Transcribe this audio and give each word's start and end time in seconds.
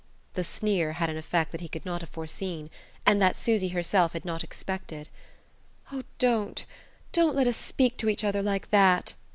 The 0.33 0.43
sneer 0.43 0.93
had 0.93 1.11
an 1.11 1.17
effect 1.17 1.51
that 1.51 1.61
he 1.61 1.67
could 1.67 1.85
not 1.85 2.01
have 2.01 2.09
foreseen, 2.09 2.71
and 3.05 3.21
that 3.21 3.37
Susy 3.37 3.67
herself 3.67 4.13
had 4.13 4.25
not 4.25 4.43
expected. 4.43 5.09
"Oh, 5.91 6.01
don't 6.17 6.65
don't 7.13 7.35
let 7.35 7.45
us 7.45 7.55
speak 7.57 7.97
to 7.97 8.09
each 8.09 8.23
other 8.23 8.41
like 8.41 8.71
that!" 8.71 9.13